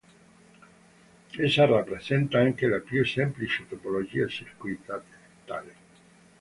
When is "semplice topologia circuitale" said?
3.05-5.75